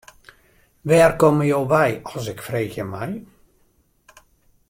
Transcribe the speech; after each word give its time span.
Wêr 0.87 1.11
komme 1.19 1.45
jo 1.51 1.59
wei 1.71 1.91
as 2.15 2.25
ik 2.33 2.39
freegje 2.47 2.85
mei. 2.93 3.13